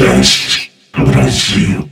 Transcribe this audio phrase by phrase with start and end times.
[0.00, 0.72] Podcast
[1.12, 1.86] Brasil.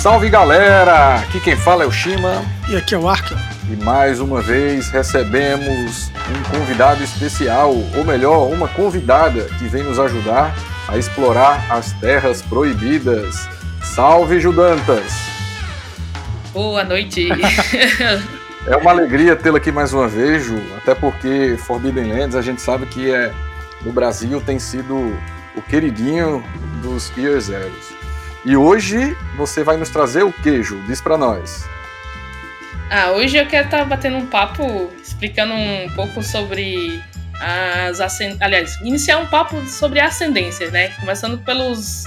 [0.00, 1.16] Salve galera!
[1.16, 3.34] Aqui quem fala é o Shima E aqui é o Ark.
[3.68, 9.98] e mais uma vez recebemos um convidado especial, ou melhor, uma convidada que vem nos
[9.98, 10.54] ajudar
[10.86, 13.48] a explorar as terras proibidas.
[13.82, 15.12] Salve Judantas!
[16.52, 17.28] Boa noite.
[18.66, 22.60] É uma alegria tê-la aqui mais uma vez, Ju, até porque Forbidden Lands a gente
[22.60, 23.32] sabe que é
[23.82, 25.16] no Brasil tem sido
[25.56, 26.44] o queridinho
[26.82, 27.92] dos Year Zeros.
[28.44, 30.80] E hoje você vai nos trazer o que, Ju?
[30.86, 31.64] Diz pra nós.
[32.90, 37.02] ah, hoje eu quero estar batendo um papo, explicando um pouco sobre
[37.40, 38.42] as ascendências.
[38.42, 40.88] Aliás, iniciar um papo sobre ascendências, né?
[41.00, 42.04] Começando pelos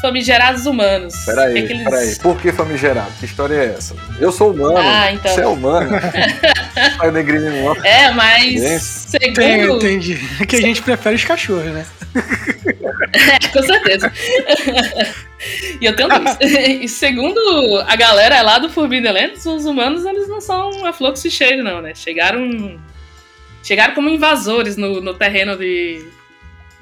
[0.00, 1.14] famigerados humanos.
[1.24, 2.16] Peraí, é peraí.
[2.16, 3.12] Por que famigerado?
[3.18, 3.94] Que história é essa?
[4.18, 4.78] Eu sou humano.
[4.78, 5.34] Ah, então.
[5.34, 5.90] Você é humano.
[6.98, 7.84] Ai, negrinho não.
[7.84, 9.06] É, mas.
[9.10, 9.76] Tem, segundo.
[9.76, 10.16] entendi.
[10.46, 11.86] Que a gente prefere os cachorros, né?
[13.12, 14.12] É, com certeza.
[15.80, 16.08] e eu tenho.
[16.80, 17.40] E segundo
[17.86, 21.30] a galera lá do Forbidden Lands, os humanos eles não são a flor que se
[21.30, 21.92] cheira, não, né?
[21.94, 22.78] Chegaram.
[23.62, 26.04] Chegaram como invasores no, no terreno de,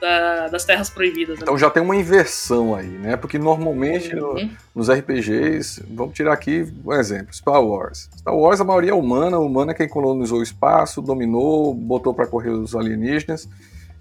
[0.00, 1.36] da- das terras proibidas.
[1.36, 1.42] né?
[1.42, 3.16] Então já tem uma inversão aí, né?
[3.16, 4.50] Porque normalmente no- Uhum.
[4.74, 8.08] nos RPGs, vamos tirar aqui um exemplo, Star Wars.
[8.16, 12.26] Star Wars a maioria é humana, humana é quem colonizou o espaço, dominou, botou pra
[12.26, 13.48] correr os alienígenas.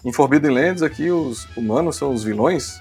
[0.06, 2.80] Em Forbidden Lands aqui os humanos são os vilões.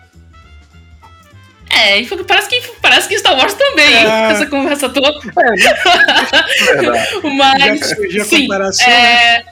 [1.69, 4.07] É, e parece que, parece que Star Wars também, hein?
[4.07, 4.31] É.
[4.33, 5.13] essa conversa toda.
[5.25, 7.21] Verdade.
[7.37, 7.91] Mas.
[8.13, 9.45] Já a sim, comparação, né?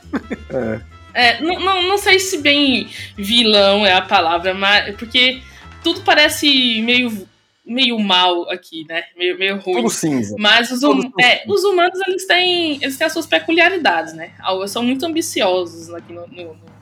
[1.15, 5.41] É, não, não, não sei se bem vilão é a palavra, mas porque
[5.83, 7.27] tudo parece meio,
[7.65, 9.05] meio mal aqui, né?
[9.17, 9.77] Meio, meio ruim.
[9.77, 10.34] Tudo cinza.
[10.39, 14.31] Mas os, hum, é, os humanos eles têm, eles têm as suas peculiaridades, né?
[14.67, 16.75] São muito ambiciosos aqui no, no- no-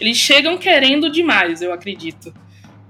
[0.00, 2.32] Eles chegam querendo demais, eu acredito.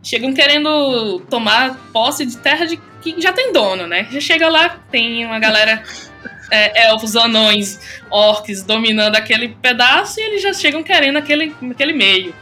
[0.03, 4.07] Chegam querendo tomar posse de terra de, que já tem dono, né?
[4.11, 5.83] Já chega lá, tem uma galera,
[6.51, 12.35] é, elfos, anões, orcs dominando aquele pedaço e eles já chegam querendo aquele, aquele meio.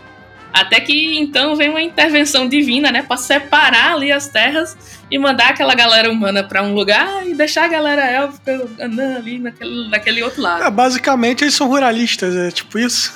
[0.52, 3.02] Até que então vem uma intervenção divina, né?
[3.02, 4.74] Pra separar ali as terras
[5.10, 9.38] e mandar aquela galera humana pra um lugar e deixar a galera élfica andando ali
[9.38, 10.64] naquele, naquele outro lado.
[10.64, 13.12] É, basicamente eles são ruralistas, é tipo isso.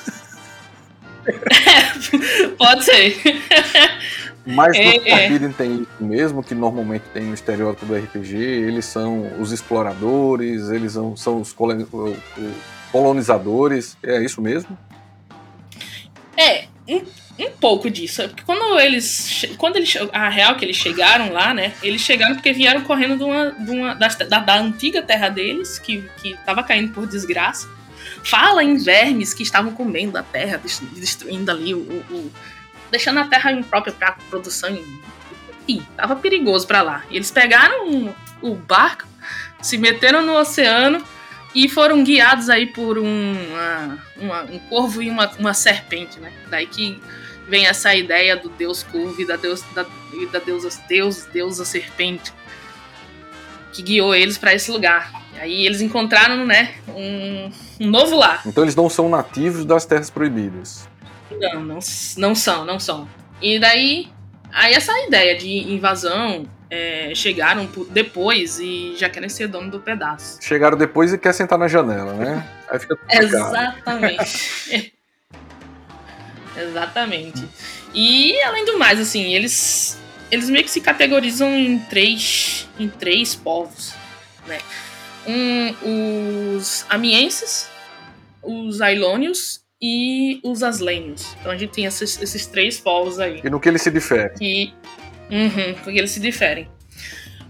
[2.59, 3.23] Pode ser.
[4.47, 5.19] Mas no É, é.
[5.29, 10.71] Forbidden tem isso mesmo, que normalmente tem no estereótipo do RPG, eles são os exploradores,
[10.71, 11.55] eles são, são os
[12.91, 14.77] colonizadores, é isso mesmo?
[16.37, 17.03] É, um,
[17.39, 18.23] um pouco disso.
[18.23, 19.45] É Porque quando eles.
[19.59, 19.95] Quando eles.
[20.13, 21.75] A real que eles chegaram lá, né?
[21.83, 25.79] Eles chegaram porque vieram correndo de uma, de uma, das- da, da antiga terra deles,
[25.79, 27.69] que, que tava caindo por desgraça.
[28.25, 31.79] Fala em vermes que estavam comendo a terra, dest- destruindo ali o-
[32.11, 32.31] o-
[32.91, 34.71] deixando a terra imprópria para produção.
[35.63, 37.05] Enfim, tava perigoso para lá.
[37.11, 39.07] E eles pegaram o barco,
[39.61, 41.03] se meteram no oceano
[41.55, 43.35] e foram guiados aí por um,
[44.17, 46.33] uma- um corvo e uma, uma serpente, né?
[46.49, 47.01] Daí que
[47.49, 51.65] vem essa ideia do deus corvo e da, deus, da, e da deusa, deus, deusa
[51.65, 52.33] serpente
[53.73, 55.13] que guiou eles para esse lugar.
[55.37, 57.51] E aí eles encontraram, né, um,
[57.81, 58.43] um novo lar.
[58.45, 60.89] Então eles não são nativos das Terras Proibidas.
[61.31, 61.79] Não, não,
[62.17, 63.09] não são, não são.
[63.41, 64.09] E daí,
[64.53, 70.39] aí essa ideia de invasão é, chegaram depois e já querem ser dono do pedaço.
[70.41, 72.47] Chegaram depois e quer sentar na janela, né?
[72.69, 72.99] Aí fica.
[73.11, 74.95] Exatamente.
[76.57, 77.49] Exatamente.
[77.95, 79.99] E além do mais, assim, eles
[80.31, 83.93] eles meio que se categorizam em três em três povos,
[84.47, 84.59] né?
[85.27, 87.69] Um, os amienses,
[88.43, 91.37] os ailônios e os aslênios.
[91.41, 94.31] Então a gente tem esses, esses três povos aí E no que ele se difere?
[94.35, 94.75] que
[95.31, 96.69] uhum, porque eles se diferem.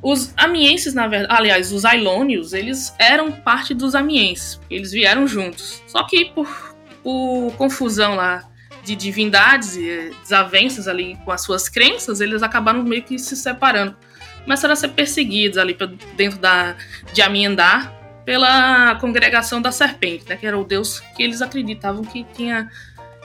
[0.02, 5.82] Os amienses, na verdade, aliás, os ailônios, eles eram parte dos amienses, eles vieram juntos.
[5.86, 8.48] Só que por, por confusão lá
[8.82, 13.36] de divindades e eh, desavenças ali com as suas crenças, eles acabaram meio que se
[13.36, 13.94] separando.
[14.42, 15.76] Começaram a ser perseguidos ali
[16.16, 16.74] dentro da,
[17.12, 17.99] de Amiendar
[18.30, 22.70] pela congregação da serpente, né, que era o deus que eles acreditavam que tinha,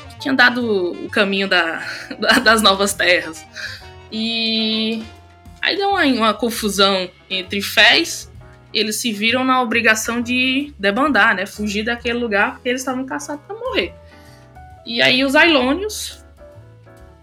[0.09, 1.83] que tinha dado o caminho da,
[2.19, 3.45] da- das novas terras.
[4.11, 5.03] E
[5.61, 8.31] aí deu uma, uma confusão entre fés.
[8.73, 11.45] Eles se viram na obrigação de debandar, né?
[11.45, 13.93] Fugir daquele lugar porque eles estavam caçados para morrer.
[14.87, 16.25] E aí os Ailônios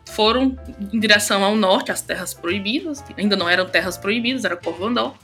[0.07, 0.57] foram
[0.93, 5.17] em direção ao norte, às terras proibidas, que ainda não eram terras proibidas, era Corvandor,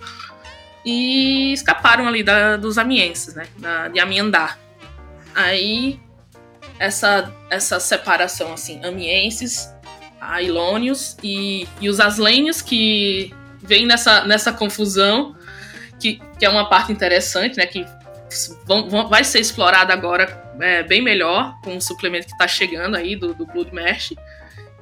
[0.84, 3.46] e escaparam ali da- dos amienses, né?
[3.58, 4.58] Da, de Amiandar.
[5.34, 5.98] aí
[6.78, 9.68] essa, essa separação, assim, amienses,
[10.20, 15.34] ailônios e, e os aslênios que vem nessa, nessa confusão,
[16.00, 17.84] que, que é uma parte interessante, né, que
[18.64, 22.96] vão, vão, vai ser explorada agora é, bem melhor com o suplemento que está chegando
[22.96, 24.12] aí do, do Blood Mesh,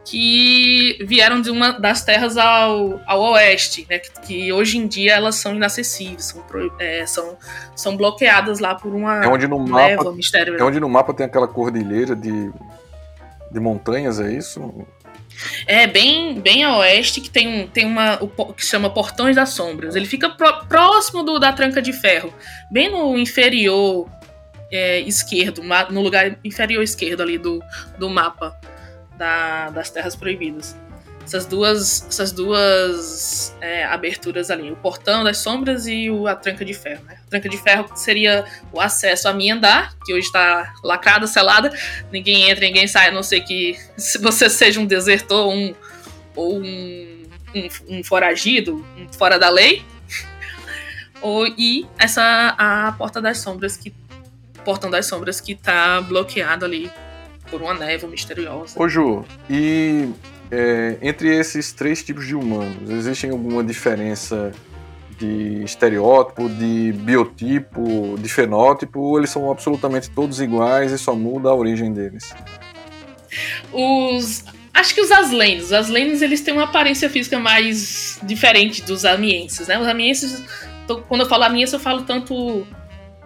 [0.07, 5.15] que vieram de uma das terras ao, ao oeste, né, que, que hoje em dia
[5.15, 6.45] elas são inacessíveis, são,
[6.79, 7.37] é, são,
[7.75, 10.57] são bloqueadas lá por uma é onde no mapa, mistério.
[10.57, 12.53] É onde no mapa tem aquela cordilheira de,
[13.51, 14.87] de montanhas, é isso?
[15.67, 19.51] É bem, bem a oeste que tem, um, tem uma o, que chama Portões das
[19.51, 19.97] Sombras.
[19.97, 22.33] Ele fica pro, próximo do, da Tranca de Ferro,
[22.71, 24.09] bem no inferior
[24.71, 27.61] é, esquerdo, no lugar inferior esquerdo ali do,
[27.99, 28.57] do mapa
[29.17, 30.77] da, das Terras Proibidas.
[31.25, 36.65] Essas duas, essas duas é, aberturas ali, o Portão das Sombras e o, a Tranca
[36.65, 37.03] de Ferro.
[37.05, 37.19] Né?
[37.27, 41.73] A Tranca de Ferro seria o acesso a Miandar, que hoje está lacrada, selada,
[42.13, 45.75] ninguém entra, ninguém sai, a não ser que se você seja um desertor um,
[46.37, 49.85] ou um, um, um foragido, um fora da lei.
[51.21, 53.93] ou, e essa a Porta das Sombras, que
[54.65, 56.89] Portão das Sombras, que está bloqueado ali
[57.51, 58.81] por uma névoa misteriosa.
[58.81, 60.09] Ô Ju, e
[60.51, 64.53] é, entre esses três tipos de humanos, existe alguma diferença
[65.19, 71.49] de estereótipo, de biotipo, de fenótipo, ou eles são absolutamente todos iguais e só muda
[71.49, 72.35] a origem deles?
[73.73, 74.45] Os
[74.77, 75.65] Acho que os Aslenes.
[75.65, 79.79] Os Aslenes eles têm uma aparência física mais diferente dos amienses, né?
[79.79, 80.45] Os amienses,
[81.09, 82.67] quando eu falo amiense, eu falo tanto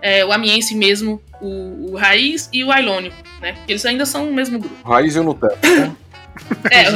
[0.00, 3.52] é, o amiense mesmo, o, o, raiz e o ailônio, né?
[3.52, 4.88] Porque eles ainda são o mesmo grupo.
[4.88, 5.58] Raiz e o Nutella.
[6.70, 6.86] É,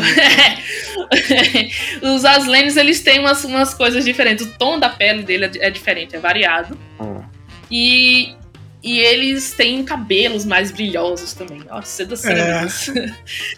[2.06, 4.46] os Aslenes eles têm umas, umas coisas diferentes.
[4.46, 6.78] O tom da pele dele é, é diferente, é variado.
[6.98, 7.22] Hum.
[7.70, 8.34] E,
[8.82, 11.58] e eles têm cabelos mais brilhosos também.
[11.64, 12.88] Nossa, seduções.
[12.88, 13.14] É.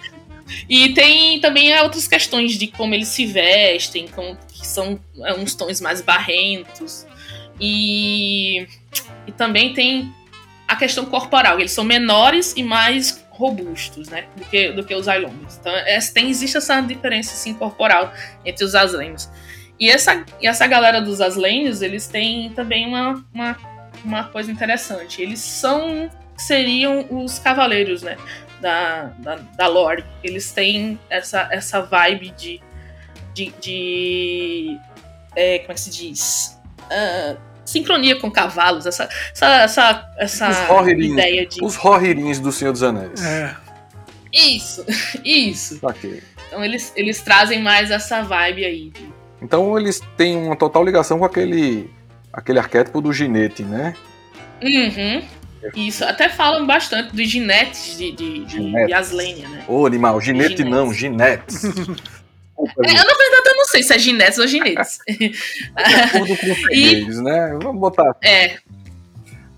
[0.69, 5.57] E tem também outras questões de como eles se vestem, como, que são é, uns
[5.57, 7.05] tons mais barrentos.
[7.61, 8.69] E
[9.27, 10.13] e também tem
[10.67, 11.59] a questão corporal.
[11.59, 15.59] Eles são menores e mais robustos, né, do que, do que os Ailongs.
[15.61, 18.13] Então, é, tem, existe essa diferença assim, corporal
[18.45, 19.31] entre os Aslanes.
[19.79, 23.57] E essa, e essa galera dos Aslanes, eles têm também uma, uma,
[24.03, 25.21] uma coisa interessante.
[25.21, 28.17] Eles são, seriam os cavaleiros, né,
[28.61, 30.03] da, da, da lore.
[30.23, 32.61] Eles têm essa, essa vibe de,
[33.35, 34.79] de, de
[35.35, 36.59] é, como é que se diz?
[36.85, 41.63] Uh, sincronia com cavalos, essa, essa, essa, essa ideia de.
[41.63, 43.23] Os Rohirins do Senhor dos Anéis.
[43.23, 43.55] É.
[44.33, 44.85] Isso,
[45.25, 45.79] isso.
[45.83, 46.23] Okay.
[46.49, 48.93] Então eles, eles trazem mais essa vibe aí.
[49.43, 51.91] Então eles têm uma total ligação com aquele,
[52.33, 53.95] aquele arquétipo do ginete, né?
[54.63, 55.23] Uhum.
[55.75, 59.65] Isso, até falam bastante dos ginetes de, de, de, de Aslênia, né?
[59.67, 61.63] Ô, animal, ginete não, ginetes.
[62.85, 64.99] É, na verdade, eu não sei se é ginetes ou ginetes.
[66.71, 67.59] e, né?
[67.63, 68.17] Vamos botar.
[68.23, 68.59] É.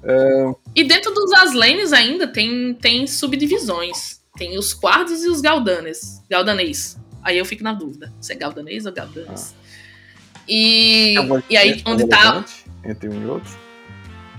[0.04, 0.54] é.
[0.74, 4.20] E dentro dos Aslanes ainda tem, tem subdivisões.
[4.36, 6.22] Tem os quardos e os galdanes.
[6.30, 6.96] Galdanês.
[7.22, 8.12] Aí eu fico na dúvida.
[8.20, 9.54] Se é galdanês ou galdanes.
[9.56, 9.58] Ah.
[10.48, 11.14] E,
[11.50, 12.44] e aí, onde tá.
[12.84, 13.50] Entre um e outro?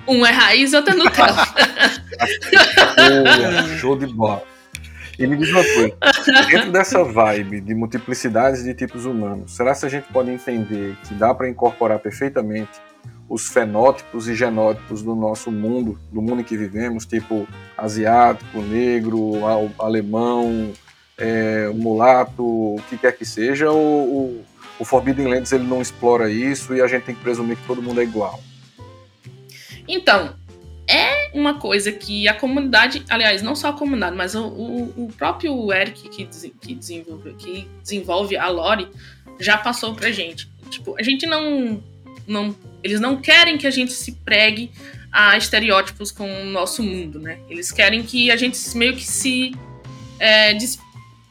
[0.08, 1.46] Um é raiz e outro é Nutella.
[3.80, 4.44] show de bola.
[5.19, 5.97] E me diz uma coisa,
[6.49, 11.14] dentro dessa vibe de multiplicidades de tipos humanos, será que a gente pode entender que
[11.14, 12.71] dá para incorporar perfeitamente
[13.28, 17.45] os fenótipos e genótipos do nosso mundo, do mundo em que vivemos, tipo
[17.78, 19.42] asiático, negro,
[19.78, 20.71] alemão,
[21.18, 24.42] é, mulato, o que quer que seja, ou
[24.80, 27.81] o, Forbidden Lands ele não explora isso e a gente tem que presumir que todo
[27.81, 28.40] mundo é igual?
[29.85, 30.33] Então,
[30.88, 35.71] é uma coisa que a comunidade, aliás, não só a comunidade, mas o, o, próprio
[35.71, 38.88] Eric que, que, desenvolve, que desenvolve a lore
[39.40, 40.50] já passou pra gente.
[40.69, 41.83] Tipo, a gente não,
[42.28, 42.56] não.
[42.83, 44.71] Eles não querem que a gente se pregue
[45.12, 47.40] a estereótipos com o nosso mundo, né?
[47.50, 49.52] Eles querem que a gente meio que se.
[50.19, 50.80] É, des,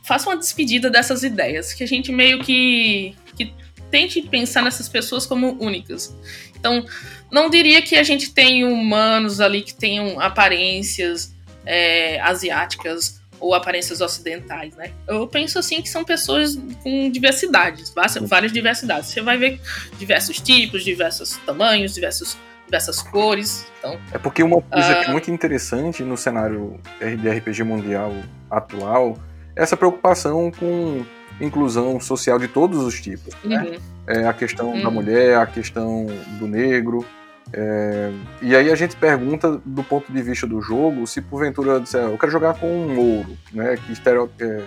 [0.02, 3.52] faça uma despedida dessas ideias, que a gente meio que, que
[3.90, 6.16] tente pensar nessas pessoas como únicas.
[6.58, 6.84] Então,
[7.30, 14.00] não diria que a gente tem humanos ali que tenham aparências é, asiáticas ou aparências
[14.00, 14.90] ocidentais, né?
[15.06, 17.92] Eu penso assim que são pessoas com diversidades,
[18.26, 19.10] várias diversidades.
[19.10, 19.60] Você vai ver
[19.98, 23.66] diversos tipos, diversos tamanhos, diversos, diversas cores.
[23.78, 25.00] Então, é porque uma coisa uh...
[25.00, 28.12] que é muito interessante no cenário de RPG mundial
[28.50, 29.16] atual
[29.54, 31.04] é essa preocupação com
[31.40, 33.34] inclusão social de todos os tipos.
[33.44, 33.62] Né?
[33.62, 33.78] Uhum.
[34.06, 34.82] É, a questão uhum.
[34.82, 36.06] da mulher, a questão
[36.38, 37.04] do negro,
[37.50, 42.02] É, e aí a gente pergunta do ponto de vista do jogo se porventura disser,
[42.02, 44.62] eu quero jogar com um ouro, né, que estereo, é,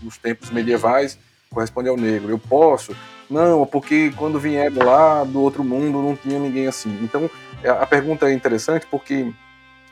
[0.00, 1.18] nos tempos medievais
[1.50, 2.30] corresponde ao negro.
[2.30, 2.94] Eu posso?
[3.28, 6.96] Não, porque quando vieram lá do outro mundo não tinha ninguém assim.
[7.02, 7.28] Então
[7.64, 9.32] a pergunta é interessante porque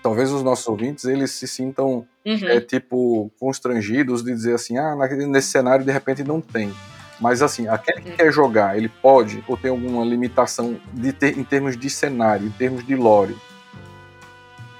[0.08, 2.48] talvez os nossos ouvintes eles se sintam Uhum.
[2.48, 4.94] é, tipo constrangidos de dizer assim, ah,
[5.28, 6.74] nesse cenário de repente não tem.
[7.20, 8.16] Mas assim, aquele que Uhum.
[8.16, 12.50] quer jogar, ele pode ou tem alguma limitação de ter, em termos de cenário, em
[12.50, 13.36] termos de lore?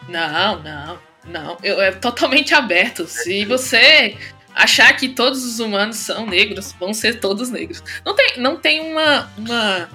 [0.09, 1.57] Não, não, não.
[1.63, 3.07] Eu, é totalmente aberto.
[3.07, 4.17] Se você
[4.55, 7.83] achar que todos os humanos são negros, vão ser todos negros.
[8.05, 9.89] Não tem, não tem uma, uma,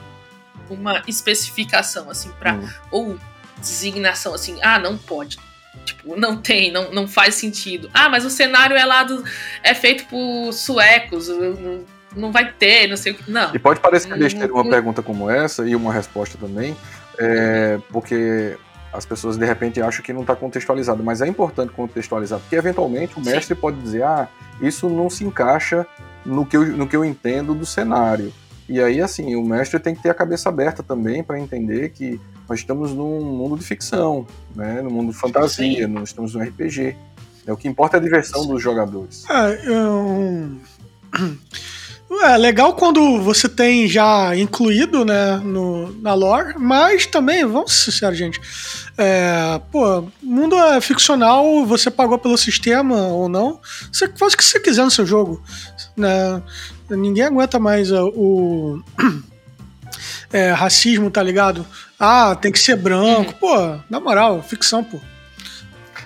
[0.69, 2.53] uma especificação, assim, pra.
[2.55, 2.69] Hum.
[2.91, 3.19] Ou
[3.59, 5.37] designação, assim, ah, não pode.
[5.85, 7.89] Tipo, não tem, não, não faz sentido.
[7.93, 9.23] Ah, mas o cenário é lá do.
[9.63, 11.83] é feito por suecos, não,
[12.15, 13.29] não vai ter, não sei o que.
[13.29, 13.53] Não.
[13.53, 14.69] E pode parecer Hum, besteira uma hum.
[14.69, 16.75] pergunta como essa e uma resposta também,
[17.17, 18.57] é, porque
[18.93, 23.19] as pessoas de repente acham que não está contextualizado, mas é importante contextualizar, porque eventualmente
[23.19, 23.31] o Sim.
[23.31, 24.27] mestre pode dizer, ah,
[24.61, 25.85] isso não se encaixa
[26.23, 28.31] no que eu, no que eu entendo do cenário.
[28.67, 32.19] E aí, assim, o mestre tem que ter a cabeça aberta também para entender que
[32.47, 36.95] nós estamos num mundo de ficção, né, no mundo de fantasia, nós estamos num RPG.
[37.45, 39.25] É, o que importa é a diversão dos jogadores.
[39.29, 40.57] É, eu...
[42.21, 47.91] é legal quando você tem já incluído, né, no, na lore, mas também, vamos ser
[47.91, 48.41] sinceros, gente,
[48.97, 53.59] é, pô, o mundo é ficcional, você pagou pelo sistema ou não,
[53.91, 55.41] você faz o que você quiser no seu jogo,
[55.95, 56.41] né,
[56.89, 58.83] ninguém aguenta mais uh, o
[60.31, 61.65] é, racismo, tá ligado?
[61.99, 64.99] Ah, tem que ser branco, pô, na moral, ficção, pô.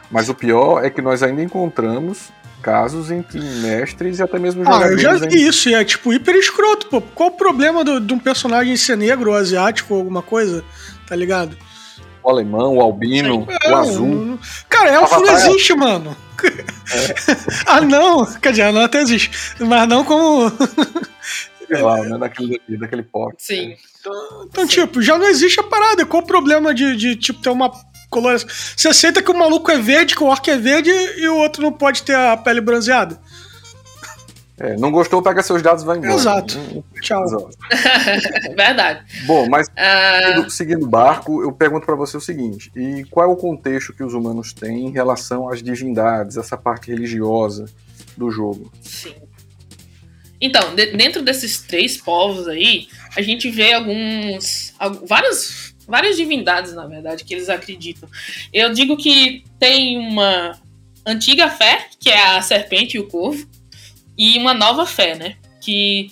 [0.10, 2.30] Mas o pior é que nós ainda encontramos
[2.68, 5.86] casos em que mestres e até mesmo Ah, eu jogadores já vi isso, e é
[5.86, 7.00] tipo hiper escroto, pô.
[7.02, 10.64] Qual o problema do- de um personagem ser negro ou asiático ou alguma coisa,
[11.08, 11.56] tá ligado?
[12.24, 14.06] o alemão, o albino, É, o azul.
[14.06, 16.18] não- Cara, elfo não Avatar é- existe, mano.
[17.66, 18.26] ah, não.
[18.26, 19.32] Quer dizer, não até existe.
[19.62, 20.52] Mas não como.
[21.68, 23.36] sei lá, né, daquele, daquele pote.
[23.40, 23.76] Sim.
[24.46, 26.06] Então, tipo, já não existe a parada.
[26.06, 27.70] Qual o problema de, de tipo, ter uma
[28.22, 28.48] coloração?
[28.76, 31.62] Você aceita que o maluco é verde, que o orc é verde e o outro
[31.62, 33.20] não pode ter a pele bronzeada?
[34.60, 36.14] É, não gostou, pega seus dados e vai embora.
[36.14, 36.58] Exato.
[36.58, 37.24] Hum, Tchau.
[37.24, 37.50] exato.
[38.58, 39.06] Verdade.
[39.28, 43.30] Bom, mas Ah, seguindo- seguindo o barco, eu pergunto pra você o seguinte: e qual
[43.30, 47.66] é o contexto que os humanos têm em relação às divindades, essa parte religiosa
[48.18, 48.72] do jogo?
[48.82, 49.14] sim.
[50.40, 54.72] Então, de- dentro desses três povos aí, a gente vê alguns.
[54.78, 58.10] al- várias, várias divindades, na verdade, que eles acreditam.
[58.54, 60.60] Eu digo que tem uma
[61.06, 63.48] antiga fé, que é a serpente e o corvo,
[64.18, 65.38] e uma nova fé, né?
[65.62, 66.10] Que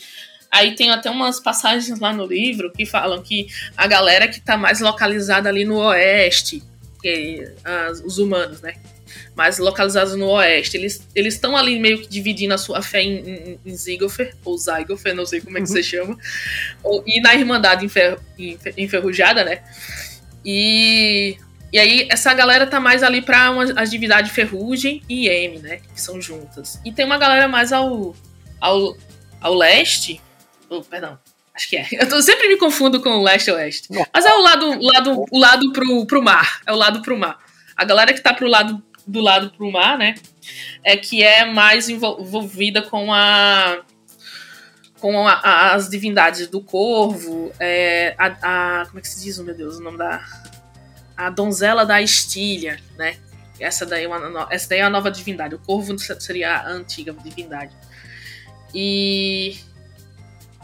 [0.49, 4.55] aí tem até umas passagens lá no livro que falam que a galera que tá
[4.57, 6.63] mais localizada ali no oeste,
[7.01, 8.75] que as- os humanos, né?
[9.35, 13.17] Mais localizados no oeste, eles eles estão ali meio que dividindo a sua fé em,
[13.17, 13.75] em, em
[14.43, 16.17] ou Zygofer, não sei como é que você chama,
[16.83, 19.61] ou, e na Irmandade Enfer, Enfer- Enferrujada, né?
[20.43, 21.37] E,
[21.73, 25.77] e aí essa galera tá mais ali pra uma, as divindades Ferrugem e M, né?
[25.93, 26.79] Que são juntas.
[26.85, 28.15] E tem uma galera mais ao,
[28.61, 28.95] ao,
[29.41, 30.21] ao leste,
[30.69, 31.17] oh, perdão,
[31.53, 31.87] acho que é.
[31.93, 33.87] Eu tô- sempre me confundo com o leste e oeste.
[34.13, 36.61] Mas é o lado, o lado, o lado pro, pro mar.
[36.65, 37.39] É o lado pro mar.
[37.75, 40.15] A galera que tá pro lado do lado pro mar, né?
[40.83, 43.81] É que é mais envol- envolvida com a
[44.99, 49.37] com a- a- as divindades do corvo, é, a, a- como é que se diz,
[49.39, 50.25] meu Deus, o nome da
[51.15, 53.17] a donzela da estilha, né?
[53.59, 55.55] Essa daí é uma, essa daí é a nova divindade.
[55.55, 57.71] O corvo seria a antiga divindade.
[58.73, 59.55] E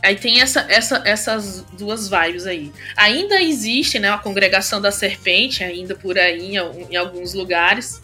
[0.04, 2.74] aí tem essa, essa, essas duas vibes aí.
[2.98, 6.58] Ainda existe, né, a congregação da serpente ainda por aí em,
[6.92, 8.02] em alguns lugares.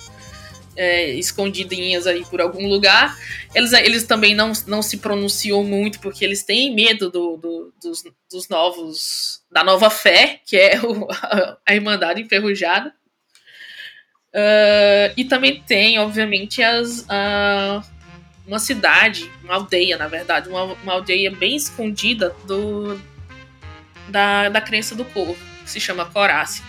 [0.79, 3.17] É, escondidinhas aí por algum lugar.
[3.55, 8.03] Eles, eles também não, não se pronunciam muito porque eles têm medo do, do- dos,
[8.31, 9.41] dos novos.
[9.51, 11.07] da nova fé, que é o-
[11.65, 12.93] a Irmandade Enferrujada.
[14.33, 17.05] Ah, e também tem, obviamente, as,
[18.45, 22.99] uma cidade, uma aldeia, na verdade, uma, uma aldeia bem escondida do,
[24.09, 26.63] da, da crença do corvo, que se chama Corácia.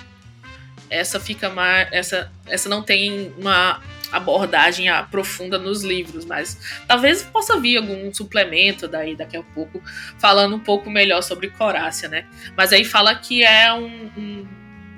[0.90, 1.86] Essa fica mais.
[1.92, 8.88] Essa, essa não tem uma abordagem profunda nos livros, mas talvez possa vir algum suplemento
[8.88, 9.82] daí daqui a pouco
[10.18, 12.26] falando um pouco melhor sobre Corácia, né?
[12.56, 13.84] Mas aí fala que é um,
[14.16, 14.48] um-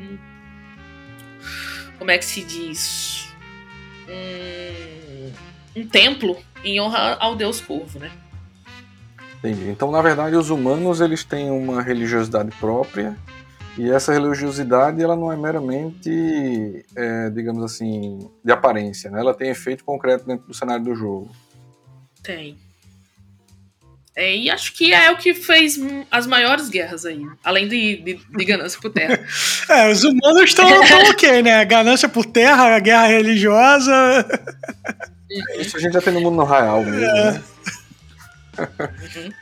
[0.00, 0.19] um-
[1.99, 3.29] como é que se diz
[4.09, 5.33] um,
[5.81, 8.11] um templo em honra ao deus Corvo, né?
[9.38, 9.69] Entendi.
[9.71, 13.17] Então, na verdade, os humanos eles têm uma religiosidade própria
[13.79, 19.21] E essa religiosidade ela não é meramente, é, digamos assim, de aparência, né?
[19.21, 21.31] Ela tem efeito concreto dentro do cenário do jogo.
[22.23, 22.59] Tem.
[24.17, 25.79] É, e acho que é o que fez
[26.11, 29.19] as maiores guerras aí, além de, de, de ganância por terra.
[29.71, 30.67] é, os humanos estão
[31.09, 31.65] ok, né?
[31.65, 34.27] Ganância por terra, guerra religiosa.
[35.59, 37.33] Isso a gente já tem no mundo real mesmo, é.
[37.33, 37.43] né?
[38.59, 39.33] Uhum.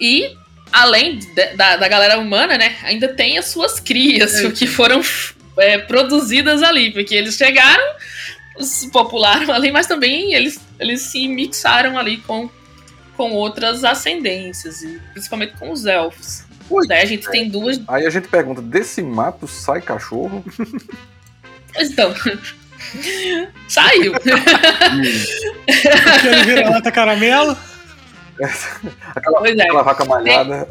[0.00, 0.34] E,
[0.72, 4.50] além de, da, da galera humana, né, ainda tem as suas crias, é.
[4.50, 5.02] que foram
[5.58, 7.84] é, produzidas ali, porque eles chegaram,
[8.58, 12.50] se popularam ali, mas também eles, eles se mixaram ali com
[13.20, 16.42] com outras ascendências, e principalmente com os elfos.
[16.70, 17.30] Ui, Daí a gente é.
[17.30, 17.78] tem duas.
[17.86, 20.42] Aí a gente pergunta: desse mato sai cachorro?
[21.78, 22.14] então.
[23.68, 24.14] Saiu.
[26.16, 27.54] Aquele vira-lata caramelo.
[29.14, 29.52] aquela, é.
[29.52, 30.68] aquela vaca malhada.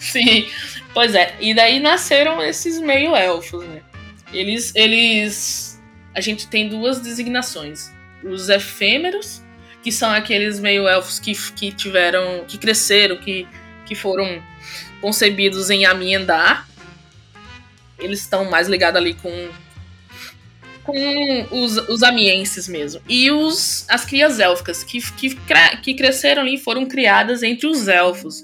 [0.00, 0.48] Sim,
[0.92, 1.34] pois é.
[1.40, 3.82] E daí nasceram esses meio-elfos, né?
[4.32, 5.80] Eles, eles.
[6.14, 7.90] A gente tem duas designações:
[8.22, 9.42] os efêmeros
[9.82, 12.44] que são aqueles meio-elfos que, que tiveram.
[12.48, 13.46] que cresceram, que,
[13.84, 14.42] que foram
[15.00, 16.66] concebidos em Amiendar.
[17.98, 19.50] Eles estão mais ligados ali com.
[20.84, 23.00] Com os, os amienses mesmo.
[23.08, 25.36] E os, as crias élficas, que, que,
[25.82, 28.42] que cresceram ali foram criadas entre os elfos.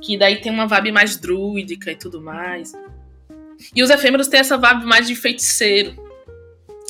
[0.00, 2.72] Que daí tem uma vibe mais druídica e tudo mais.
[3.74, 6.10] E os efêmeros têm essa vibe mais de feiticeiro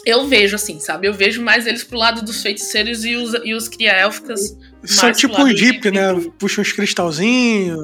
[0.04, 1.06] eu vejo assim, sabe?
[1.06, 4.56] Eu vejo mais eles pro lado dos feiticeiros e os, e os cria-élficas.
[4.84, 6.08] São tipo um hippie, né?
[6.38, 7.78] Puxa uns cristalzinhos.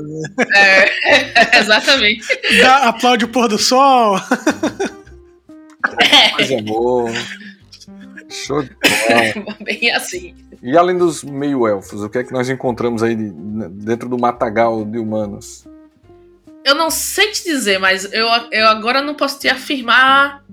[0.55, 2.27] É, exatamente.
[2.61, 4.19] Dá, aplaude o pôr do sol.
[6.01, 6.31] É.
[6.31, 7.11] Coisa boa.
[8.29, 9.57] Show de bola.
[9.63, 10.35] Bem assim.
[10.63, 14.99] E além dos meio-elfos, o que é que nós encontramos aí dentro do matagal de
[14.99, 15.65] humanos?
[16.65, 20.45] Eu não sei te dizer, mas eu, eu agora não posso te afirmar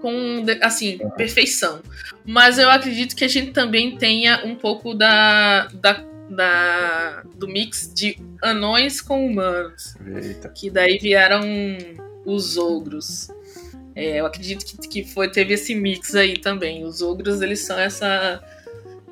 [0.00, 1.80] com, assim, perfeição.
[2.24, 7.92] Mas eu acredito que a gente também tenha um pouco da, da, da do mix
[7.94, 9.94] de anões com humanos.
[10.04, 10.48] Eita.
[10.48, 11.42] Que daí vieram
[12.24, 13.28] os ogros.
[13.94, 16.84] É, eu acredito que, que foi, teve esse mix aí também.
[16.84, 18.42] Os ogros, eles são essa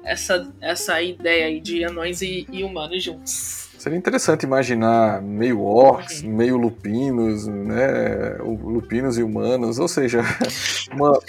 [0.08, 3.68] essa, essa ideia aí de anões e, e humanos juntos.
[3.78, 6.34] Seria interessante imaginar meio orcs, uhum.
[6.34, 8.36] meio lupinos, né?
[8.40, 10.20] Lupinos e humanos, ou seja,
[10.92, 11.20] uma.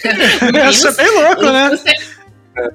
[0.68, 1.70] Isso é bem louco, né?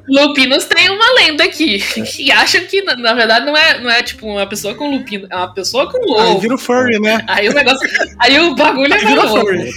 [0.07, 2.01] Lupinos tem uma lenda aqui, é.
[2.01, 5.35] que acham que, na verdade, não é, não é tipo uma pessoa com lupino, é
[5.35, 6.21] uma pessoa com lobo.
[6.21, 7.23] Aí vira o furry, né?
[7.27, 7.87] Aí o negócio.
[8.19, 9.71] Aí o bagulho é virou furry.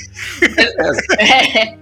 [1.18, 1.62] É.
[1.62, 1.78] é.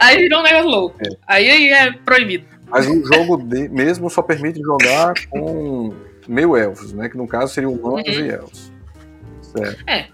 [0.00, 0.96] Aí virou um negócio louco.
[1.00, 1.08] É.
[1.26, 2.44] Aí, aí é proibido.
[2.68, 5.94] Mas o jogo de, mesmo só permite jogar com
[6.26, 7.08] meio elfos, né?
[7.08, 8.24] Que no caso seriam humanos uhum.
[8.24, 8.72] e elfos.
[9.42, 9.84] Certo.
[9.86, 10.06] É.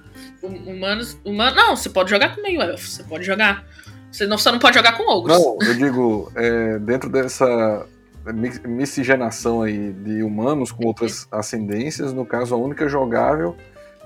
[0.42, 1.18] Humanos.
[1.24, 1.54] Human...
[1.54, 2.94] Não, você pode jogar com meio elfos.
[2.94, 3.66] Você pode jogar.
[4.14, 5.36] Você não, só não pode jogar com ogros.
[5.36, 7.84] Não, eu digo, é, dentro dessa
[8.64, 13.56] miscigenação aí de humanos com outras ascendências, no caso, a única jogável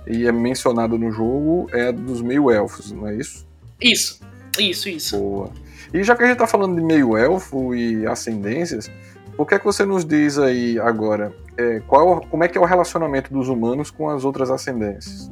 [0.06, 3.46] e é mencionada no jogo é a dos meio-elfos, não é isso?
[3.78, 4.18] Isso,
[4.58, 5.18] isso, isso.
[5.18, 5.50] Boa.
[5.92, 8.90] E já que a gente tá falando de meio-elfo e ascendências,
[9.36, 11.34] o que é que você nos diz aí agora?
[11.54, 15.30] É, qual, como é que é o relacionamento dos humanos com as outras ascendências?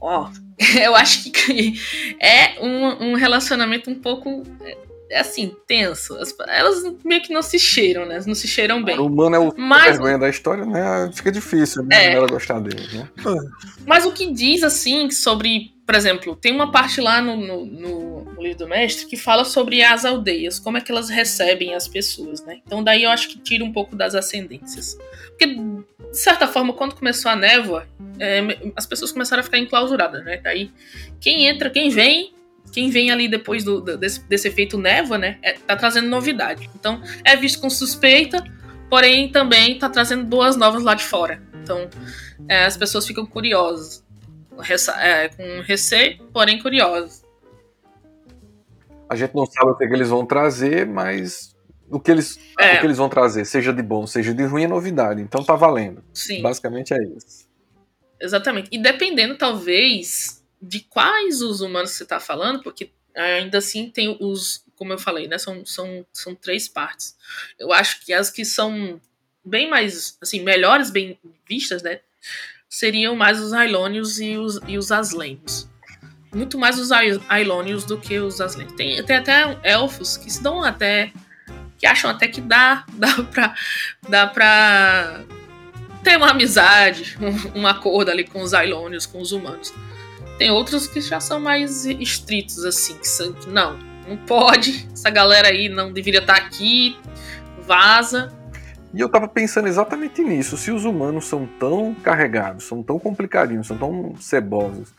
[0.00, 0.47] Ó, oh,
[0.82, 1.74] eu acho que
[2.20, 4.42] é um, um relacionamento um pouco
[5.10, 6.16] é assim, tenso.
[6.46, 8.20] Elas meio que não se cheiram, né?
[8.26, 8.98] Não se cheiram bem.
[8.98, 9.92] O humano é o Mas...
[9.92, 11.10] vergonha da história, né?
[11.14, 12.08] Fica difícil né?
[12.08, 12.12] É.
[12.12, 13.08] ela gostar dele, né?
[13.86, 15.72] Mas o que diz, assim, sobre.
[15.88, 19.82] Por exemplo, tem uma parte lá no, no, no, livro do mestre que fala sobre
[19.82, 22.60] as aldeias, como é que elas recebem as pessoas, né?
[22.66, 24.98] Então daí eu acho que tira um pouco das ascendências.
[25.28, 27.88] Porque, de certa forma, quando começou a névoa,
[28.20, 28.42] é,
[28.76, 30.36] as pessoas começaram a ficar enclausuradas, né?
[30.44, 30.70] Daí,
[31.18, 32.34] quem entra, quem vem,
[32.70, 36.68] quem vem ali depois do, desse, desse efeito névoa, né, é, tá trazendo novidade.
[36.78, 38.44] Então, é visto com suspeita,
[38.90, 41.42] porém também tá trazendo duas novas lá de fora.
[41.62, 41.88] Então,
[42.46, 44.06] é, as pessoas ficam curiosas.
[44.98, 47.24] É, com receio, porém curiosas.
[49.08, 51.56] A gente não sabe o que, é que eles vão trazer, mas
[51.88, 52.74] o que eles, é.
[52.74, 55.22] o que eles vão trazer, seja de bom, seja de ruim, é novidade.
[55.22, 56.04] Então tá valendo.
[56.12, 56.42] Sim.
[56.42, 57.48] Basicamente é isso.
[58.20, 58.68] Exatamente.
[58.70, 64.64] E dependendo, talvez, de quais os humanos você está falando, porque ainda assim tem os,
[64.76, 67.16] como eu falei, né, são, são, são três partes.
[67.58, 69.00] Eu acho que as que são
[69.44, 71.18] bem mais, assim, melhores, bem
[71.48, 72.00] vistas, né,
[72.68, 75.68] seriam mais os Ailônios e os, e os Aslênios.
[76.34, 76.90] Muito mais os
[77.28, 78.76] Ailônios do que os Aslênios.
[78.76, 81.12] Tem, tem até elfos que se dão até,
[81.78, 83.54] que acham até que dá, dá pra,
[84.08, 85.24] dá pra
[86.02, 89.74] tem uma amizade, um, um acordo ali com os Ailônios, com os humanos.
[90.38, 93.76] Tem outros que já são mais estritos, assim, que são, não,
[94.06, 96.96] não pode, essa galera aí não deveria estar aqui,
[97.66, 98.32] vaza.
[98.94, 100.56] E eu tava pensando exatamente nisso.
[100.56, 104.92] Se os humanos são tão carregados, são tão complicadinhos, são tão cebosos,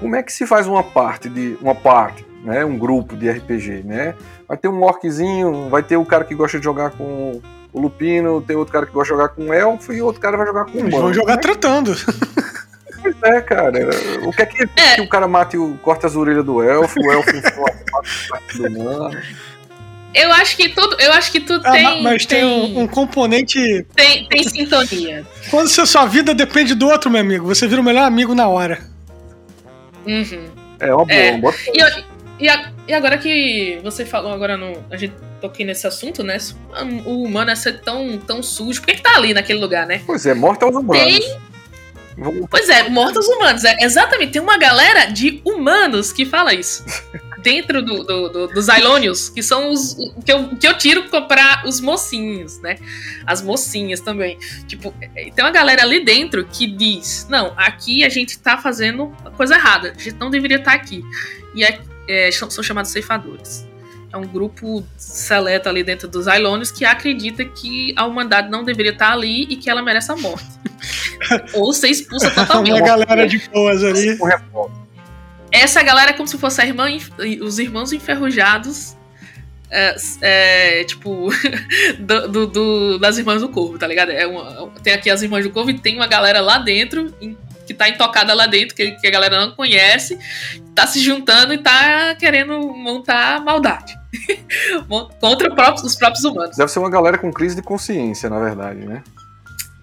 [0.00, 3.82] como é que se faz uma parte de uma parte, né, um grupo de RPG,
[3.84, 4.14] né?
[4.46, 7.40] Vai ter um orquezinho, vai ter o cara que gosta de jogar com
[7.72, 10.36] o lupino, tem outro cara que gosta de jogar com o elfo e outro cara
[10.36, 11.02] vai jogar com o Eles humano.
[11.04, 11.92] vão jogar tratando.
[13.02, 13.72] Pois é, cara.
[14.26, 14.94] O que é que, É.
[14.94, 17.30] que o cara mate o corta as orelhas do elfo, o elfo
[18.30, 19.20] mata do humano?
[20.14, 23.84] Eu acho que tudo, eu acho que tudo Ah, tem, mas tem, um, um componente.
[23.96, 25.26] tem, tem sintonia.
[25.50, 28.46] Quando a sua vida depende do outro, meu amigo, você vira o melhor amigo na
[28.46, 28.78] hora.
[30.06, 30.46] Uhum.
[30.78, 31.30] É uma boa, É.
[31.32, 32.04] uma boa E, eu-
[32.38, 36.36] e, a- e agora que você falou, agora no, a gente toquei nesse assunto, né?
[37.04, 38.80] O humano é ser tão, tão sujo.
[38.80, 40.00] Por que, que tá ali naquele lugar, né?
[40.06, 41.02] Pois é, morte aos humanos.
[41.02, 41.38] Tem-
[42.48, 43.64] Pois é, mortos humanos.
[43.64, 46.84] É, exatamente, tem uma galera de humanos que fala isso.
[47.44, 51.62] Dentro do, do- do- dos Ailônios, que são os que eu, que eu tiro para
[51.66, 52.76] os mocinhos, né?
[53.26, 54.38] As mocinhas também.
[54.66, 59.14] Tipo, é, tem uma galera ali dentro que diz: não, aqui a gente tá fazendo
[59.24, 61.04] a coisa errada, a gente não deveria estar aqui.
[61.54, 61.78] E é,
[62.08, 63.66] é, são chamados ceifadores.
[64.10, 68.92] É um grupo seleto ali dentro dos Ailônios que acredita que a humanidade não deveria
[68.92, 70.46] estar ali e que ela merece a morte.
[71.52, 72.78] Ou ser expulsa totalmente.
[72.80, 74.16] Uma galera de boas ali.
[75.54, 76.88] Essa galera é como se fosse a irmã,
[77.42, 78.96] os irmãos enferrujados.
[79.70, 81.30] é, é, tipo,
[81.98, 84.10] do, do- do- das irmãs do corvo, tá ligado?
[84.10, 87.36] É uma- tem aqui as irmãs do corvo e tem uma galera lá dentro, em-
[87.66, 90.18] que tá intocada lá dentro, que, que a galera não conhece,
[90.74, 93.94] tá se juntando e tá querendo montar maldade.
[95.20, 96.56] Contra próprio- os próprios humanos.
[96.56, 99.02] Deve ser uma galera com crise de consciência, na verdade, né?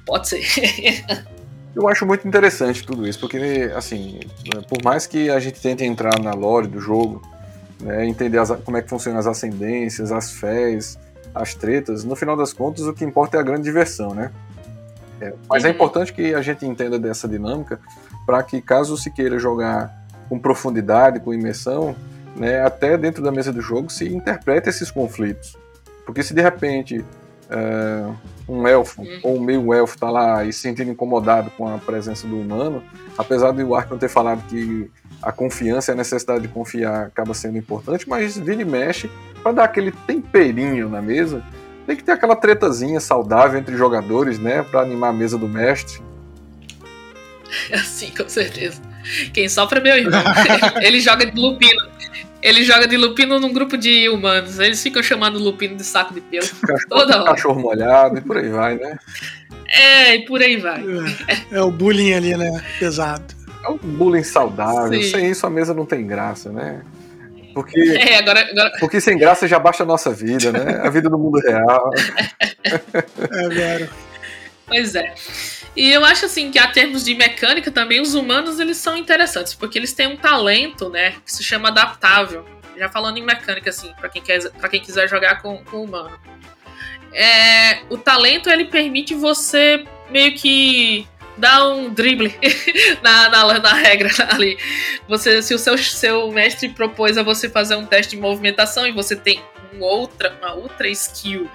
[0.05, 0.41] Pode ser.
[1.75, 4.19] Eu acho muito interessante tudo isso, porque, assim,
[4.67, 7.21] por mais que a gente tente entrar na lore do jogo,
[7.79, 10.99] né, entender as- como é que funcionam as ascendências, as fés,
[11.33, 14.31] as tretas, no final das contas o que importa é a grande diversão, né?
[15.21, 15.73] É, mas é Uhum.
[15.75, 17.79] importante que a gente entenda dessa dinâmica
[18.25, 19.93] para que, caso se queira jogar
[20.27, 21.95] com profundidade, com imersão,
[22.35, 25.55] né, até dentro da mesa do jogo se interprete esses conflitos.
[26.05, 27.03] Porque se de repente
[27.51, 28.05] é,
[28.47, 29.19] um elfo Uhum.
[29.23, 32.83] ou um meio elfo tá lá e se sentindo incomodado com a presença do humano,
[33.17, 34.89] apesar do Ark não ter falado que
[35.21, 39.09] a confiança e a necessidade de confiar acaba sendo importante, mas vira e mexe
[39.43, 41.43] para dar aquele temperinho na mesa.
[41.85, 46.01] Tem que ter aquela tretazinha saudável entre jogadores, né, para animar a mesa do mestre.
[47.73, 48.81] Assim, com certeza.
[49.33, 50.23] Quem sofre é meu irmão.
[50.81, 51.91] Ele joga de lupino.
[52.41, 54.59] Ele joga de lupino num grupo de humanos.
[54.59, 56.47] Eles ficam chamando o lupino de saco de pelo.
[56.89, 57.31] Toda hora.
[57.31, 58.97] Cachorro molhado e por aí vai, né?
[59.67, 60.83] É, e por aí vai.
[61.51, 62.63] É, é o bullying ali, né?
[62.79, 63.23] Pesado.
[63.63, 65.01] É um bullying saudável.
[65.01, 65.11] Sim.
[65.11, 66.81] Sem isso a mesa não tem graça, né?
[67.53, 70.81] Porque, É, agora, agora porque sem graça já baixa a nossa vida, né?
[70.83, 71.91] A vida do mundo real.
[72.63, 73.89] É, Vero.
[74.67, 75.13] Pois é.
[75.75, 79.53] E eu acho assim que a termos de mecânica também os humanos eles são interessantes,
[79.53, 82.45] porque eles têm um talento, né, que se chama adaptável.
[82.77, 86.17] Já falando em mecânica assim, para quem quer para quem quiser jogar com, o humano.
[87.13, 91.07] É, o talento ele permite você meio que
[91.37, 92.33] dar um drible
[93.03, 94.57] na, na, na regra ali.
[95.07, 98.91] Você, se o seu, seu mestre propôs a você fazer um teste de movimentação e
[98.91, 99.41] você tem
[99.73, 101.49] um outra, uma outra skill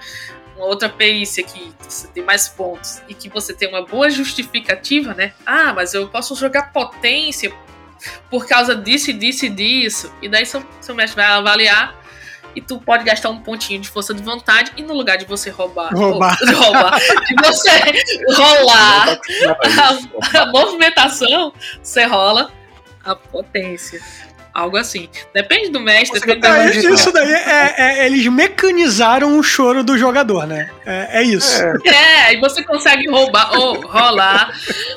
[0.57, 5.13] uma outra perícia que você tem mais pontos e que você tem uma boa justificativa,
[5.13, 5.33] né?
[5.45, 7.53] Ah, mas eu posso jogar potência
[8.29, 10.13] por causa disso, e disso e disso.
[10.21, 11.95] E daí seu, seu mestre vai avaliar
[12.55, 15.49] e tu pode gastar um pontinho de força de vontade e no lugar de você
[15.51, 16.35] roubar, Roubar.
[16.41, 17.69] ou- roubar, de você
[18.35, 19.19] rolar
[20.33, 22.51] a, a movimentação, você rola
[23.05, 24.01] a potência.
[24.57, 25.07] Algo assim.
[25.35, 29.43] Depende do mestre, Você depende tá da É, isso daí é, é- Eles mecanizaram o
[29.43, 30.71] choro do jogador, né?
[30.83, 31.61] É, é isso.
[31.61, 34.51] É, É, aí você consegue roubar ou rolar.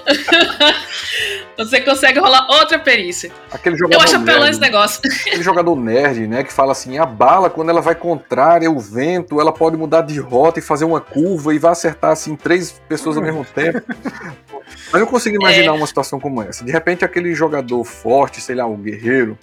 [1.69, 3.31] você consegue rolar outra perícia.
[3.53, 5.01] aquele jogador Eu acho apelão nerd, esse negócio.
[5.27, 9.41] aquele jogador nerd, né, que fala assim, a bala quando ela vai contrária o vento,
[9.41, 13.17] ela pode mudar de rota e fazer uma curva e vai acertar assim três pessoas
[13.17, 13.81] ao mesmo tempo.
[14.93, 15.77] Mas eu consigo imaginar É.
[15.77, 16.65] uma situação como essa.
[16.65, 19.37] De repente aquele jogador forte, sei lá, um guerreiro,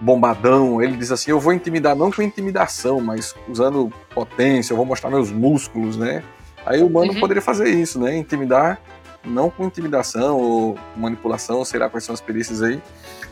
[0.00, 4.84] bombadão, ele diz assim, eu vou intimidar não com intimidação, mas usando potência, eu vou
[4.84, 6.22] mostrar meus músculos, né?
[6.66, 7.20] Aí o humano Uhum.
[7.20, 8.16] poderia fazer isso, né?
[8.16, 8.78] Intimidar,
[9.24, 12.80] não com intimidação ou manipulação, sei lá quais são as perícias aí,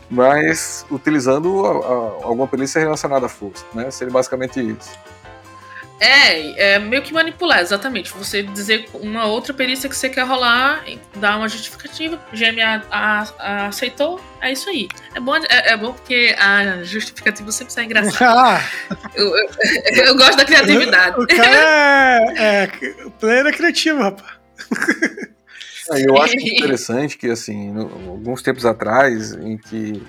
[0.09, 3.89] mas utilizando a- a- alguma perícia relacionada à força, né?
[3.91, 4.89] Seria basicamente isso.
[5.99, 8.11] É, é meio que manipular, exatamente.
[8.11, 10.83] Você dizer uma outra perícia que você quer rolar,
[11.15, 14.89] dar uma justificativa, o GM a, a, a, aceitou, é isso aí.
[15.15, 18.61] É bom, é, é, bom porque a justificativa sempre sai engraçada.
[19.15, 19.49] eu, eu,
[20.07, 21.17] eu, gosto da criatividade.
[21.21, 24.33] O cara é, é é criativo, rapaz.
[25.89, 30.01] Eu acho interessante que, assim, alguns tempos atrás, em que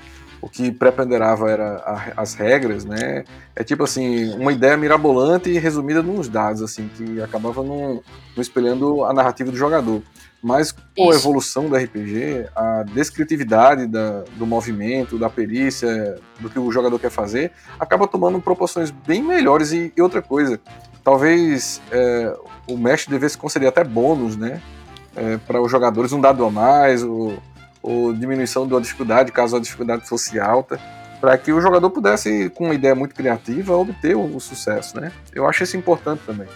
[0.45, 3.25] o que preponderava era a, as regras, né?
[3.57, 8.03] É tipo assim, uma ideia mirabolante e resumida nos dados, assim, que acabava não,
[8.37, 10.03] espelhando a narrativa do jogador.
[10.43, 16.59] Mas com a evolução do RPG, a descritividade da, do movimento, da perícia, do que
[16.59, 19.73] o jogador quer fazer, acaba tomando proporções bem melhores.
[19.73, 20.61] E, e outra coisa,
[21.03, 22.37] talvez é,
[22.69, 24.61] o mestre devesse conceder até bônus, né?
[25.17, 27.39] É, para os jogadores, um dado a mais, ou
[27.85, 30.81] ou diminuição da dificuldade, caso a dificuldade fosse alta,
[31.21, 35.13] para que o jogador pudesse, com uma ideia muito criativa, obter o, o sucesso, né?
[35.35, 36.49] Eu acho isso importante também.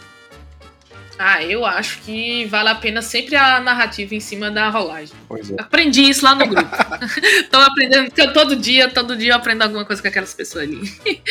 [1.19, 5.15] Ah, eu acho que vale a pena sempre a narrativa em cima da rolagem.
[5.27, 5.57] Pois é.
[5.59, 6.71] Aprendi isso lá no grupo.
[7.43, 10.81] Estou aprendendo, todo dia, todo dia eu aprendo alguma coisa com aquelas pessoas ali.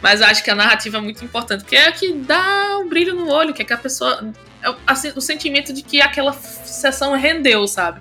[0.00, 2.88] Mas eu acho que a narrativa é muito importante, porque é a que dá um
[2.88, 4.32] brilho no olho, que é que a pessoa.
[4.62, 8.00] É assim, o sentimento de que aquela sessão rendeu, sabe?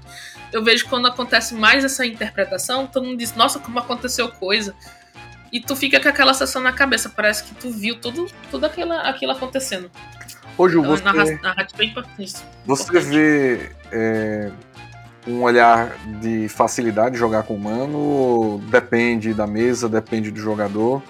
[0.51, 4.75] eu vejo quando acontece mais essa interpretação, todo mundo diz, nossa, como aconteceu coisa.
[5.51, 8.93] E tu fica com aquela sensação na cabeça, parece que tu viu tudo, tudo aquilo,
[8.93, 9.91] aquilo acontecendo.
[10.57, 11.03] Ô, Ju, você,
[11.41, 12.35] narrativa é importante.
[12.65, 14.51] Você vê é,
[15.27, 21.01] um olhar de facilidade de jogar com humano, depende da mesa, depende do jogador.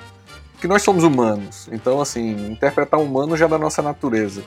[0.60, 4.44] Que nós somos humanos, então assim, interpretar humano já é da nossa natureza.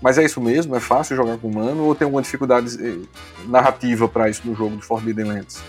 [0.00, 0.74] Mas é isso mesmo?
[0.76, 3.06] É fácil jogar com humano ou tem alguma dificuldade eh,
[3.46, 5.62] narrativa para isso no jogo de Forbidden Lands?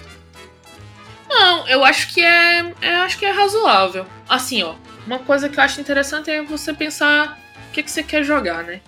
[1.28, 4.06] Não, eu acho que é, eu acho que é razoável.
[4.28, 7.38] Assim, ó, uma coisa que eu acho interessante é você pensar
[7.70, 8.82] o que, que você quer jogar, né?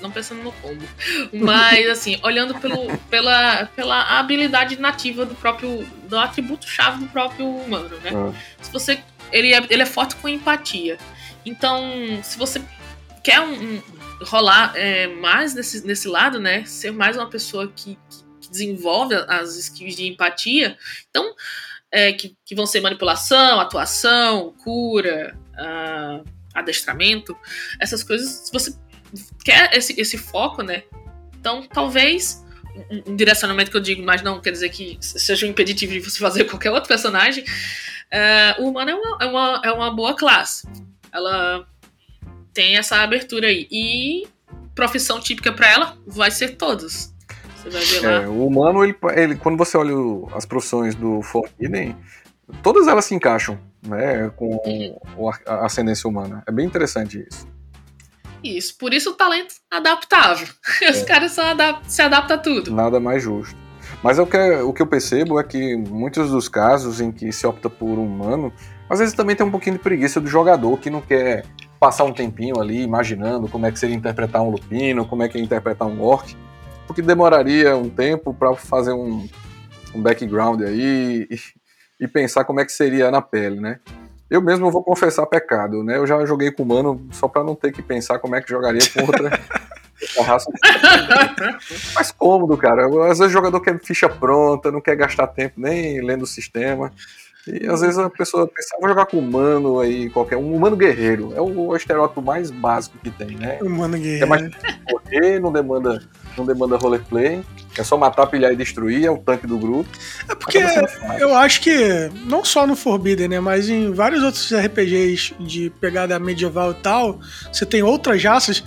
[0.00, 0.84] Não pensando no combo.
[1.32, 5.84] Mas, assim, olhando pelo, pela, pela habilidade nativa do próprio.
[6.08, 8.10] do atributo-chave do próprio humano, né?
[8.14, 8.32] Ah.
[8.60, 9.02] Se você.
[9.32, 10.98] Ele é, ele é forte com empatia.
[11.44, 11.82] Então,
[12.22, 12.62] se você
[13.22, 13.80] quer um,
[14.24, 16.64] rolar é, mais nesse, nesse lado, né?
[16.64, 17.98] Ser mais uma pessoa que,
[18.40, 20.76] que desenvolve as skills de empatia.
[21.08, 21.34] Então,
[21.90, 27.36] é, que, que, vão ser manipulação, atuação, cura, uh, adestramento,
[27.80, 28.28] essas coisas.
[28.46, 28.74] Se você
[29.44, 30.84] quer esse, esse foco, né?
[31.38, 32.42] Então, talvez
[33.06, 36.18] um, direcionamento que eu digo, mas não quer dizer que seja um impeditivo de você
[36.18, 37.44] fazer qualquer outro personagem.
[37.44, 40.66] Uh, o humano é uma, é, uma, é uma boa classe.
[41.10, 41.66] Ela
[42.52, 43.66] tem essa abertura aí.
[43.70, 44.26] E
[44.74, 47.12] profissão típica para ela vai ser todas.
[47.56, 48.22] Você vai ver lá.
[48.22, 49.94] É, o humano, ele, ele, quando você olha
[50.34, 51.96] as profissões do Forbidden,
[52.62, 54.60] todas elas se encaixam né, com
[55.46, 56.42] a ascendência humana.
[56.46, 57.46] É bem interessante isso.
[58.42, 60.48] Isso, por isso o talento adaptável.
[60.82, 60.90] É.
[60.90, 62.74] Os caras adap se adaptam a tudo.
[62.74, 63.56] Nada mais justo.
[64.02, 67.46] Mas o que, o que eu percebo é que muitos dos casos em que se
[67.46, 68.52] opta por um humano,
[68.90, 71.44] às vezes também tem um pouquinho de preguiça do jogador que não quer
[71.78, 75.38] passar um tempinho ali imaginando como é que seria interpretar um lupino, como é que
[75.38, 76.36] é interpretar um orc,
[76.86, 79.28] porque demoraria um tempo para fazer um,
[79.94, 81.38] um, background aí e,
[82.04, 83.78] e, pensar como é que seria na pele, né?
[84.28, 85.98] Eu mesmo vou confessar pecado, né?
[85.98, 88.80] Eu já joguei com humano só para não ter que pensar como é que jogaria
[88.92, 89.24] com outra,
[90.16, 90.50] outra raça.
[91.94, 92.86] Mais cômodo, cara.
[93.10, 96.90] Às vezes o jogador quer ficha pronta, não quer gastar tempo nem lendo o sistema.
[97.46, 101.32] E às vezes a pessoa pensa, vou jogar com humano aí, qualquer um humano guerreiro.
[101.34, 103.58] É o, estereótipo mais básico que tem, né?
[103.60, 104.24] Humano guerreiro.
[104.24, 104.50] É mais
[104.88, 106.02] correr, não demanda,
[106.36, 107.42] não demanda roleplay.
[107.76, 109.88] É só matar, pilhar e destruir, é o tanque do grupo.
[110.28, 110.58] É porque
[111.18, 116.18] eu acho que, não só no Forbidden, né, mas em vários outros RPGs de pegada
[116.18, 117.18] medieval e tal,
[117.50, 118.62] você tem outras raças,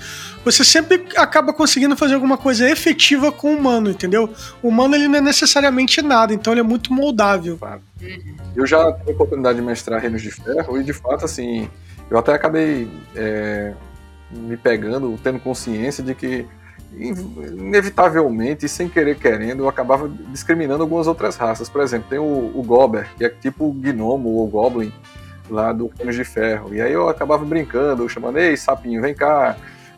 [0.45, 4.31] você sempre acaba conseguindo fazer alguma coisa efetiva com o humano, entendeu?
[4.61, 7.57] O humano ele não é necessariamente nada, então ele é muito moldável.
[7.57, 7.81] Claro.
[8.55, 11.67] Eu já tive a oportunidade de mestrar Reinos de Ferro e, de fato, assim,
[12.09, 13.73] eu até acabei é,
[14.31, 16.45] me pegando, tendo consciência de que
[16.97, 21.67] inevitavelmente, sem querer querendo, eu acabava discriminando algumas outras raças.
[21.67, 24.93] Por exemplo, tem o, o Gober, que é tipo gnomo ou Goblin
[25.49, 26.73] lá do Reinos de Ferro.
[26.73, 29.57] E aí eu acabava brincando, chamando, ei, sapinho, vem cá.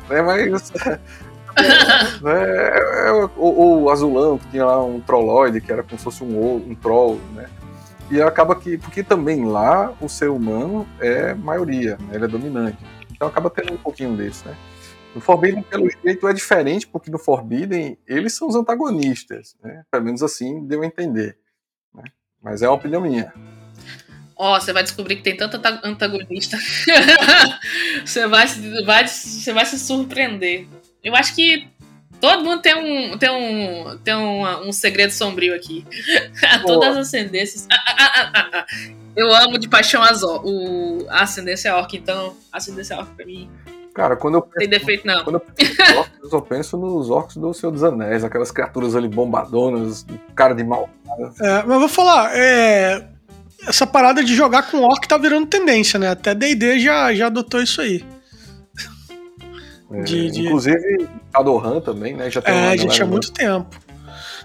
[0.10, 0.72] Né, mas.
[2.22, 6.56] né, o, o, Azulão, que tinha lá um Trolloide, que era como se fosse um,
[6.56, 7.50] um troll, né?
[8.10, 12.78] E acaba que, porque também lá o ser humano é maioria, né, ele é dominante.
[13.12, 14.56] Então acaba tendo um pouquinho desse, né?
[15.16, 19.84] No Forbidden, pelo jeito, é diferente, porque no Forbidden eles são os antagonistas, né?
[19.90, 21.38] Pelo menos assim deu a entender.
[21.94, 22.04] Né?
[22.42, 23.34] Mas é uma opinião minha.
[24.38, 26.58] Ó, oh, você vai descobrir que tem tanto antagonista.
[28.06, 28.46] você, vai,
[28.86, 30.68] vai, você vai se surpreender.
[31.04, 31.68] Eu acho que
[32.22, 35.86] todo mundo tem um, tem um, tem um, um segredo sombrio aqui.
[36.66, 37.68] Todas as ascendências.
[37.72, 38.66] Ah, ah, ah,
[39.16, 43.50] eu amo de paixão as o, a ascendência orc, então a ascendência orc pra mim.
[43.92, 45.24] Cara, quando eu penso, tem defeito, não.
[45.24, 49.08] Quando eu penso orcs, eu penso nos orcs do Senhor dos Anéis, aquelas criaturas ali
[49.08, 50.88] bombadonas, cara de mal.
[51.42, 53.08] É, mas eu vou falar, é,
[53.68, 56.10] essa parada de jogar com orc tá virando tendência, né?
[56.10, 58.04] Até D&D já, já adotou isso aí.
[59.92, 60.42] É, de, de...
[60.42, 62.30] Inclusive, Shadowrun também, né?
[62.30, 63.76] Já tem é, já tinha muito tempo.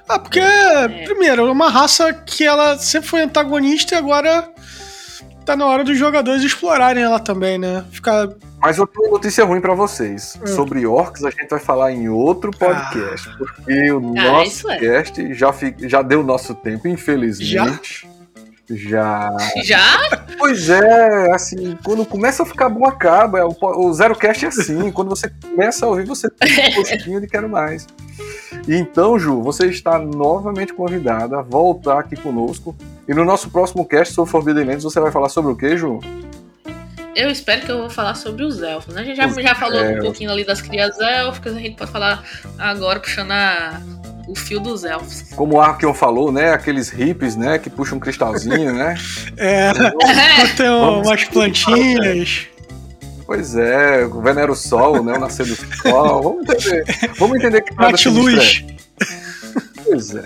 [0.08, 0.88] Ah, porque, é.
[1.04, 4.48] primeiro, é uma raça que ela sempre foi antagonista e agora
[5.44, 7.84] tá na hora dos jogadores explorarem ela também, né?
[7.90, 8.28] Ficar
[8.62, 10.38] mas eu tenho uma notícia ruim para vocês.
[10.40, 10.46] Hum.
[10.46, 13.28] Sobre orcs a gente vai falar em outro podcast.
[13.28, 13.36] Ah.
[13.36, 14.74] Porque o ah, nosso é.
[14.74, 18.02] podcast já, fi, já deu o nosso tempo, infelizmente.
[18.02, 18.11] Já?
[18.76, 19.30] Já.
[19.62, 19.98] Já?
[20.38, 23.44] Pois é, assim, quando começa a ficar bom, acaba.
[23.46, 27.20] O, o Zero Cast é assim, quando você começa a ouvir, você tem um gostinho
[27.20, 27.86] de quero mais.
[28.68, 32.74] Então, Ju, você está novamente convidada a voltar aqui conosco.
[33.08, 36.00] E no nosso próximo cast sobre Forbidden Lands, você vai falar sobre o que, Ju?
[37.14, 39.02] Eu espero que eu vou falar sobre os elfos, né?
[39.02, 42.24] A gente já, já falou um pouquinho ali das crias élficas, a gente pode falar
[42.58, 43.80] agora puxando a
[44.32, 45.24] o fio dos elfos.
[45.36, 46.52] Como o Arkion falou, né?
[46.52, 47.58] Aqueles hippies, né?
[47.58, 48.94] Que puxam um cristalzinho, né?
[49.36, 49.72] é,
[50.56, 52.46] tem umas plantinhas.
[53.26, 55.14] Pois é, venera o sol, né?
[55.14, 56.22] O nascer do sol.
[56.22, 56.84] Vamos entender.
[57.18, 58.64] Vamos entender que nada Mate luz.
[59.84, 60.24] Pois é.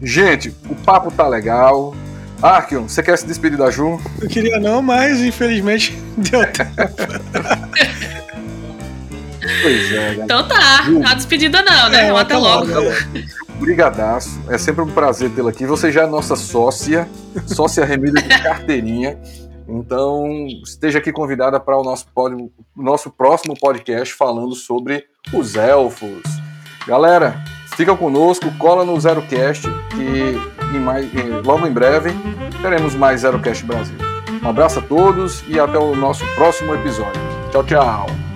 [0.00, 1.94] Gente, o papo tá legal.
[2.40, 4.00] Arkion, você quer se despedir da Ju?
[4.20, 6.72] Eu queria não, mas infelizmente deu tempo.
[9.62, 10.14] Pois é.
[10.14, 12.08] Então tá, não há despedida não, né?
[12.08, 12.66] É, até logo.
[13.58, 15.64] Brigadaço, é sempre um prazer tê-la aqui.
[15.66, 17.08] Você já é nossa sócia,
[17.46, 19.18] sócia remida de carteirinha.
[19.68, 26.22] Então, esteja aqui convidada para o nosso, pod, nosso próximo podcast falando sobre os elfos.
[26.86, 27.42] Galera,
[27.76, 31.08] fica conosco, cola no ZeroCast, que em mais,
[31.44, 32.10] logo em breve
[32.60, 33.96] teremos mais ZeroCast Brasil.
[34.42, 37.20] Um abraço a todos e até o nosso próximo episódio.
[37.52, 38.31] Tchau, tchau.